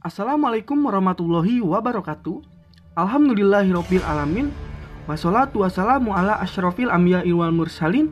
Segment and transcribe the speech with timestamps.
[0.00, 2.40] Assalamualaikum warahmatullahi wabarakatuh.
[2.96, 4.48] Alhamdulillahirabbil alamin.
[5.04, 8.08] Wassalatu wassalamu ala asyrafil anbiya wal mursalin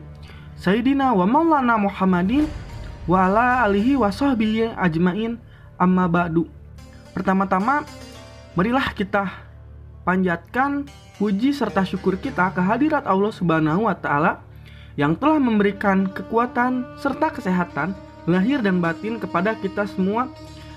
[0.53, 2.45] Sayyidina wa maulana Muhammadin
[3.09, 5.41] wa ala alihi wa ajmain
[5.81, 6.45] amma ba'du.
[7.17, 7.81] Pertama-tama
[8.53, 9.25] marilah kita
[10.05, 10.85] panjatkan
[11.17, 14.45] puji serta syukur kita kehadirat Allah Subhanahu wa taala
[14.93, 17.97] yang telah memberikan kekuatan serta kesehatan
[18.29, 20.29] lahir dan batin kepada kita semua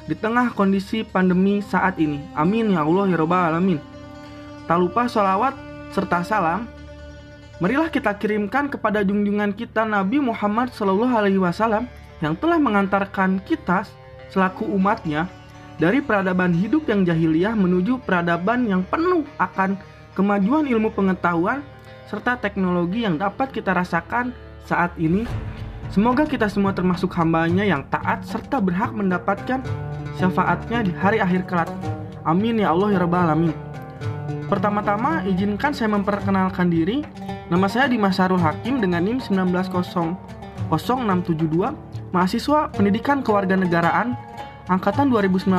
[0.07, 2.19] di tengah kondisi pandemi saat ini.
[2.35, 3.79] Amin ya Allah ya Rabbal Alamin.
[4.67, 5.55] Tak lupa sholawat
[5.95, 6.67] serta salam.
[7.63, 11.87] Marilah kita kirimkan kepada junjungan kita Nabi Muhammad Shallallahu Alaihi Wasallam
[12.19, 13.87] yang telah mengantarkan kita
[14.35, 15.31] selaku umatnya
[15.79, 19.79] dari peradaban hidup yang jahiliyah menuju peradaban yang penuh akan
[20.19, 21.63] kemajuan ilmu pengetahuan
[22.11, 24.35] serta teknologi yang dapat kita rasakan
[24.67, 25.23] saat ini
[25.93, 29.61] Semoga kita semua termasuk hambanya yang taat serta berhak mendapatkan
[30.17, 31.69] syafaatnya di hari akhir kelak.
[32.25, 33.53] Amin ya Allah ya Rabbal Alamin.
[34.49, 37.05] Pertama-tama izinkan saya memperkenalkan diri.
[37.53, 40.73] Nama saya Dimas Sarul Hakim dengan NIM 190672,
[42.09, 44.17] mahasiswa Pendidikan Kewarganegaraan
[44.73, 45.53] angkatan 2019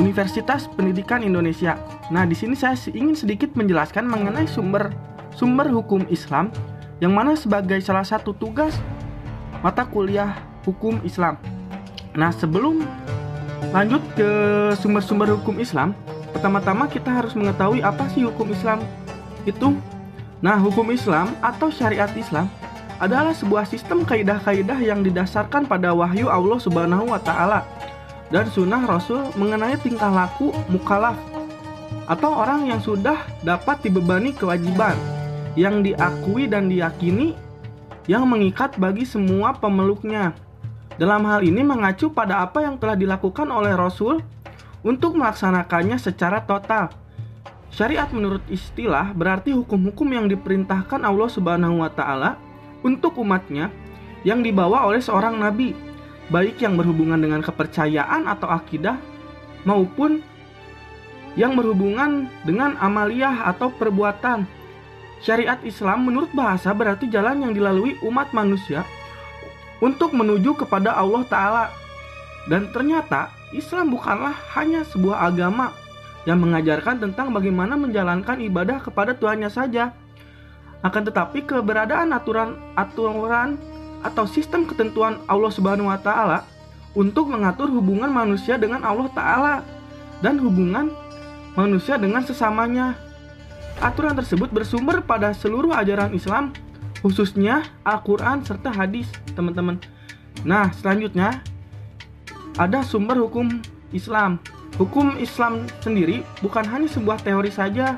[0.00, 1.76] Universitas Pendidikan Indonesia.
[2.08, 4.88] Nah, di sini saya ingin sedikit menjelaskan mengenai sumber
[5.36, 6.48] sumber hukum Islam
[7.00, 8.76] yang mana sebagai salah satu tugas
[9.64, 10.36] mata kuliah
[10.68, 11.40] hukum Islam.
[12.12, 12.84] Nah, sebelum
[13.72, 14.30] lanjut ke
[14.76, 15.96] sumber-sumber hukum Islam,
[16.36, 18.84] pertama-tama kita harus mengetahui apa sih hukum Islam
[19.48, 19.72] itu.
[20.44, 22.48] Nah, hukum Islam atau syariat Islam
[23.00, 27.64] adalah sebuah sistem kaidah-kaidah yang didasarkan pada wahyu Allah Subhanahu wa taala
[28.28, 31.16] dan sunnah Rasul mengenai tingkah laku mukalaf
[32.04, 34.94] atau orang yang sudah dapat dibebani kewajiban
[35.58, 37.34] yang diakui dan diyakini
[38.06, 40.34] yang mengikat bagi semua pemeluknya.
[40.98, 44.20] Dalam hal ini mengacu pada apa yang telah dilakukan oleh Rasul
[44.84, 46.92] untuk melaksanakannya secara total.
[47.70, 52.34] Syariat menurut istilah berarti hukum-hukum yang diperintahkan Allah Subhanahu wa taala
[52.82, 53.70] untuk umatnya
[54.26, 55.72] yang dibawa oleh seorang nabi,
[56.28, 58.98] baik yang berhubungan dengan kepercayaan atau akidah
[59.62, 60.20] maupun
[61.38, 64.59] yang berhubungan dengan amaliyah atau perbuatan
[65.20, 68.88] Syariat Islam menurut bahasa berarti jalan yang dilalui umat manusia
[69.84, 71.66] untuk menuju kepada Allah Ta'ala.
[72.48, 75.76] Dan ternyata Islam bukanlah hanya sebuah agama
[76.24, 79.92] yang mengajarkan tentang bagaimana menjalankan ibadah kepada Tuhannya saja.
[80.80, 83.60] Akan tetapi keberadaan aturan-aturan
[84.00, 86.48] atau sistem ketentuan Allah Subhanahu wa taala
[86.96, 89.54] untuk mengatur hubungan manusia dengan Allah taala
[90.24, 90.88] dan hubungan
[91.52, 92.96] manusia dengan sesamanya
[93.80, 96.52] Aturan tersebut bersumber pada seluruh ajaran Islam,
[97.00, 99.80] khususnya Al-Quran serta hadis, teman-teman.
[100.44, 101.40] Nah, selanjutnya
[102.60, 103.64] ada sumber hukum
[103.96, 104.36] Islam.
[104.76, 107.96] Hukum Islam sendiri bukan hanya sebuah teori saja,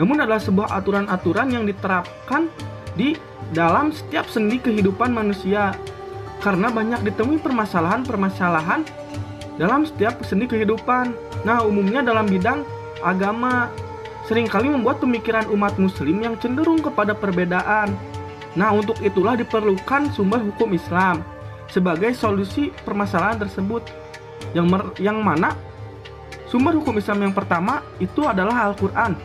[0.00, 2.48] namun adalah sebuah aturan-aturan yang diterapkan
[2.96, 3.12] di
[3.52, 5.76] dalam setiap sendi kehidupan manusia.
[6.40, 8.80] Karena banyak ditemui permasalahan-permasalahan
[9.60, 11.12] dalam setiap sendi kehidupan.
[11.44, 12.64] Nah, umumnya dalam bidang
[13.04, 13.68] agama,
[14.32, 17.92] sering kali membuat pemikiran umat muslim yang cenderung kepada perbedaan.
[18.56, 21.20] Nah, untuk itulah diperlukan sumber hukum Islam
[21.68, 23.84] sebagai solusi permasalahan tersebut.
[24.56, 25.52] Yang mer yang mana
[26.48, 29.20] sumber hukum Islam yang pertama itu adalah Al-Qur'an.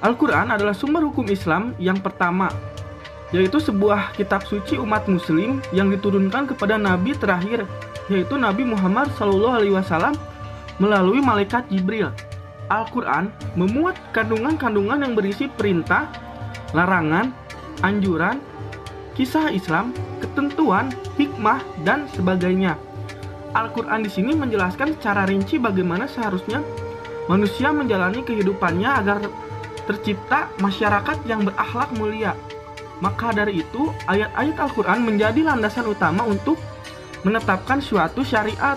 [0.00, 2.48] Al-Qur'an adalah sumber hukum Islam yang pertama,
[3.36, 7.68] yaitu sebuah kitab suci umat muslim yang diturunkan kepada nabi terakhir,
[8.08, 10.16] yaitu Nabi Muhammad SAW
[10.80, 12.16] melalui malaikat Jibril.
[12.68, 16.08] Al-Quran memuat kandungan-kandungan yang berisi perintah,
[16.76, 17.32] larangan,
[17.80, 18.40] anjuran,
[19.16, 22.76] kisah Islam, ketentuan, hikmah, dan sebagainya.
[23.56, 26.60] Al-Quran di sini menjelaskan secara rinci bagaimana seharusnya
[27.26, 29.24] manusia menjalani kehidupannya agar
[29.88, 32.36] tercipta masyarakat yang berakhlak mulia.
[33.00, 36.60] Maka dari itu, ayat-ayat Al-Quran menjadi landasan utama untuk
[37.24, 38.76] menetapkan suatu syariat.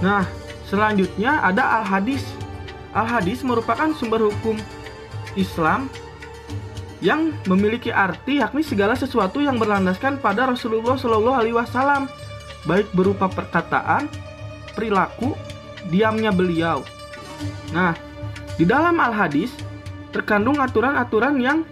[0.00, 0.24] Nah,
[0.66, 2.24] selanjutnya ada Al-Hadis
[2.94, 4.54] Al-Hadis merupakan sumber hukum
[5.34, 5.90] Islam
[7.02, 12.08] yang memiliki arti yakni segala sesuatu yang berlandaskan pada Rasulullah Shallallahu Alaihi Wasallam,
[12.64, 14.08] baik berupa perkataan,
[14.72, 15.36] perilaku,
[15.92, 16.80] diamnya beliau.
[17.76, 17.92] Nah,
[18.56, 19.52] di dalam Al-Hadis
[20.14, 21.66] terkandung aturan-aturan yang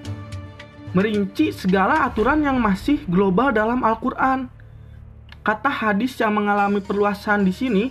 [0.92, 4.52] merinci segala aturan yang masih global dalam Al-Quran.
[5.42, 7.84] Kata hadis yang mengalami perluasan di sini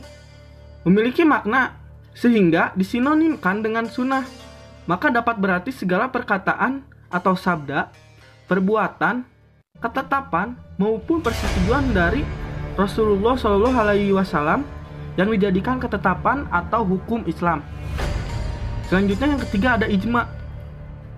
[0.87, 1.80] memiliki makna
[2.15, 4.27] sehingga disinonimkan dengan sunnah.
[4.89, 7.91] Maka dapat berarti segala perkataan atau sabda,
[8.49, 9.23] perbuatan,
[9.79, 12.25] ketetapan maupun persetujuan dari
[12.75, 14.63] Rasulullah Shallallahu Alaihi Wasallam
[15.19, 17.61] yang dijadikan ketetapan atau hukum Islam.
[18.87, 20.27] Selanjutnya yang ketiga ada ijma.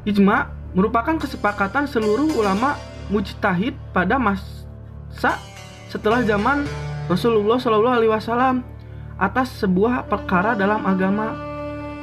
[0.05, 2.77] Ijma merupakan kesepakatan seluruh ulama
[3.09, 5.37] mujtahid pada masa
[5.93, 6.65] setelah zaman
[7.05, 8.72] Rasulullah Shallallahu Alaihi Wasallam
[9.23, 11.31] atas sebuah perkara dalam agama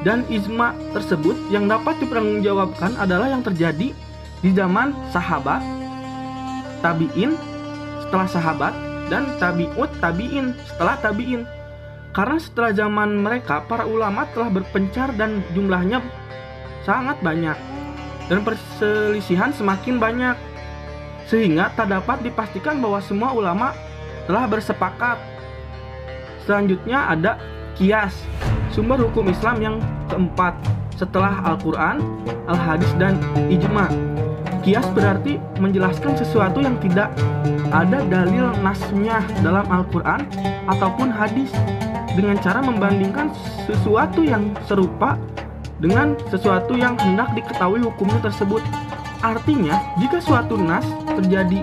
[0.01, 3.93] dan ijma tersebut yang dapat dipertanggungjawabkan adalah yang terjadi
[4.41, 5.61] di zaman sahabat,
[6.81, 7.37] tabiin,
[8.09, 8.73] setelah sahabat,
[9.13, 11.45] dan tabiut tabiin setelah tabiin.
[12.17, 16.01] Karena setelah zaman mereka, para ulama telah berpencar dan jumlahnya
[16.89, 17.55] sangat banyak.
[18.33, 20.37] Dan perselisihan semakin banyak.
[21.29, 23.77] Sehingga tak dapat dipastikan bahwa semua ulama
[24.27, 25.30] telah bersepakat.
[26.51, 27.39] Selanjutnya ada
[27.79, 28.27] kias,
[28.75, 29.77] sumber hukum Islam yang
[30.11, 30.51] keempat
[30.99, 32.03] setelah Al-Quran,
[32.51, 33.87] Al-Hadis, dan Ijma.
[34.67, 37.15] Kias berarti menjelaskan sesuatu yang tidak
[37.71, 40.27] ada dalil nasnya dalam Al-Quran
[40.67, 41.55] ataupun hadis
[42.19, 43.31] dengan cara membandingkan
[43.71, 45.15] sesuatu yang serupa
[45.79, 48.67] dengan sesuatu yang hendak diketahui hukumnya tersebut.
[49.23, 50.83] Artinya, jika suatu nas
[51.15, 51.63] terjadi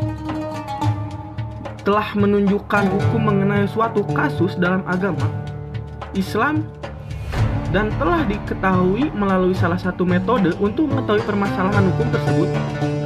[1.88, 5.24] telah menunjukkan hukum mengenai suatu kasus dalam agama
[6.20, 6.68] Islam
[7.72, 12.50] dan telah diketahui melalui salah satu metode untuk mengetahui permasalahan hukum tersebut.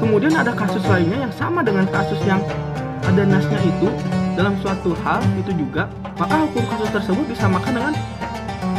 [0.01, 2.41] Kemudian ada kasus lainnya yang sama dengan kasus yang
[3.05, 3.85] ada nasnya itu
[4.33, 5.85] dalam suatu hal itu juga,
[6.17, 7.93] maka hukum kasus tersebut disamakan dengan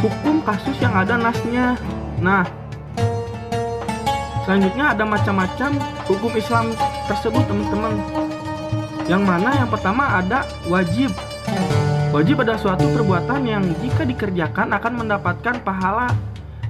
[0.03, 1.79] hukum kasus yang ada nasnya.
[2.19, 2.43] Nah,
[4.43, 5.79] selanjutnya ada macam-macam
[6.11, 6.75] hukum Islam
[7.07, 8.22] tersebut, teman-teman.
[9.03, 11.11] Yang mana yang pertama ada wajib
[12.13, 16.13] Wajib adalah suatu perbuatan yang jika dikerjakan akan mendapatkan pahala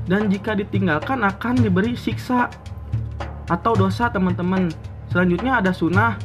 [0.07, 2.47] dan jika ditinggalkan akan diberi siksa
[3.51, 4.71] atau dosa teman-teman.
[5.11, 6.15] Selanjutnya ada sunnah.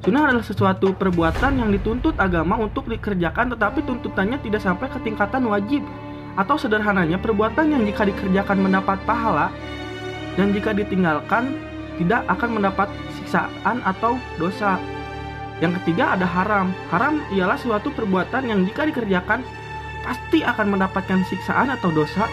[0.00, 5.52] Sunnah adalah sesuatu perbuatan yang dituntut agama untuk dikerjakan tetapi tuntutannya tidak sampai ke tingkatan
[5.52, 5.84] wajib
[6.40, 9.52] atau sederhananya perbuatan yang jika dikerjakan mendapat pahala
[10.40, 11.60] dan jika ditinggalkan
[12.00, 12.88] tidak akan mendapat
[13.20, 14.80] siksaan atau dosa.
[15.58, 16.72] Yang ketiga ada haram.
[16.88, 19.44] Haram ialah suatu perbuatan yang jika dikerjakan
[20.02, 22.26] pasti akan mendapatkan siksaan atau dosa.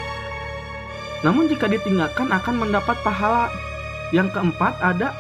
[1.21, 3.51] Namun jika ditinggalkan akan mendapat pahala.
[4.09, 5.13] Yang keempat ada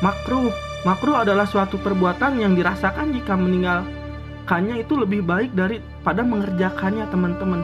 [0.00, 0.48] makruh.
[0.88, 7.60] Makruh adalah suatu perbuatan yang dirasakan jika meninggalkannya itu lebih baik daripada mengerjakannya teman-teman.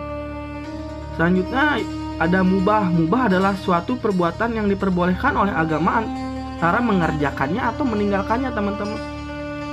[1.16, 1.80] Selanjutnya
[2.20, 2.92] ada mubah.
[2.92, 9.15] Mubah adalah suatu perbuatan yang diperbolehkan oleh agama antara mengerjakannya atau meninggalkannya teman-teman.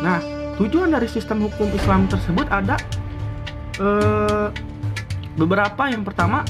[0.03, 0.19] Nah,
[0.59, 2.75] tujuan dari sistem hukum Islam tersebut ada
[3.79, 4.47] eh,
[5.39, 5.87] beberapa.
[5.87, 6.43] Yang pertama,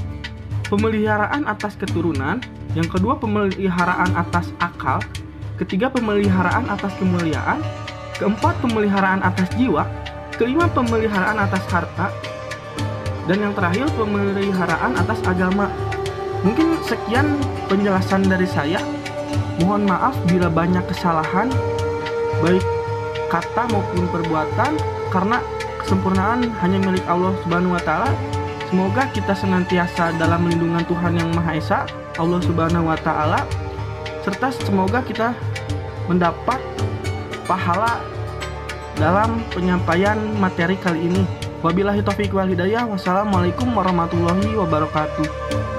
[0.73, 2.41] pemeliharaan atas keturunan.
[2.73, 4.97] Yang kedua, pemeliharaan atas akal.
[5.61, 7.61] Ketiga, pemeliharaan atas kemuliaan.
[8.17, 9.85] Keempat, pemeliharaan atas jiwa.
[10.33, 12.09] Kelima, pemeliharaan atas harta.
[13.29, 15.69] Dan yang terakhir, pemeliharaan atas agama.
[16.41, 17.37] Mungkin sekian
[17.69, 18.81] penjelasan dari saya.
[19.61, 21.47] Mohon maaf bila banyak kesalahan,
[22.41, 22.65] baik
[23.33, 24.77] kata maupun perbuatan
[25.09, 25.41] karena
[25.81, 28.13] kesempurnaan hanya milik Allah Subhanahu wa taala.
[28.69, 31.79] Semoga kita senantiasa dalam lindungan Tuhan yang Maha Esa,
[32.21, 33.41] Allah Subhanahu wa taala,
[34.21, 35.33] serta semoga kita
[36.05, 36.61] mendapat
[37.49, 38.01] pahala
[38.97, 41.23] dalam penyampaian materi kali ini.
[41.65, 42.85] Wabillahi taufiq wal hidayah.
[42.85, 45.72] Wassalamualaikum warahmatullahi wabarakatuh.